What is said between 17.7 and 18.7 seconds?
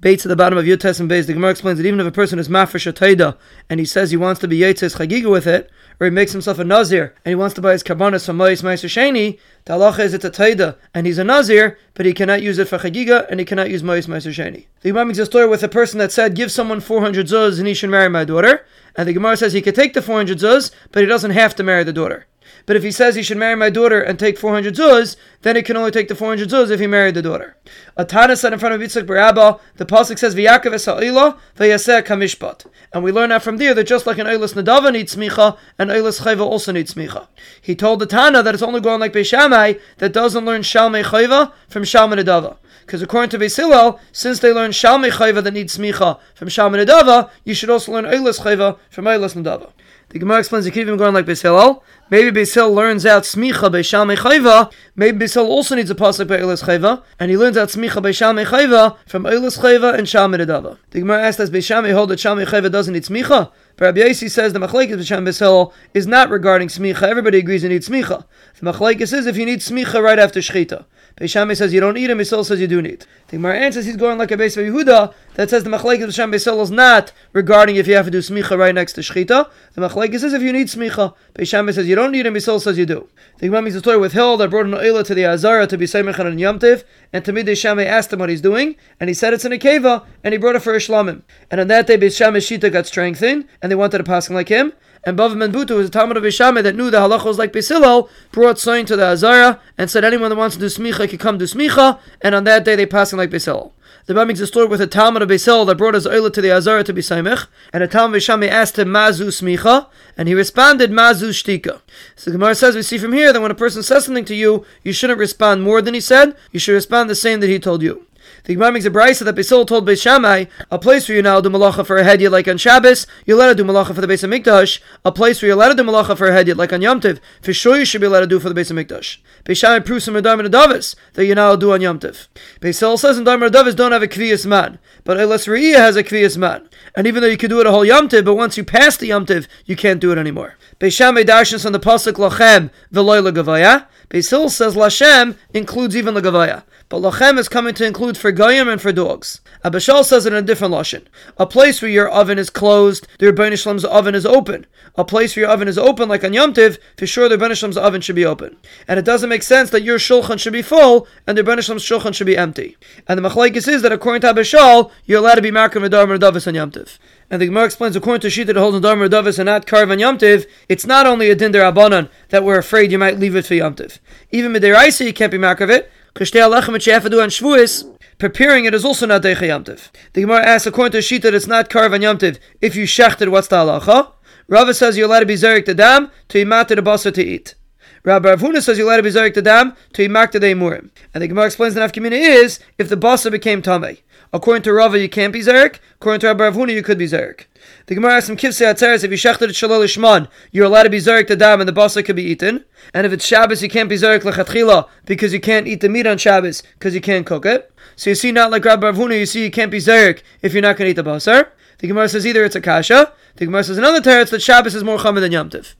should marry my daughter.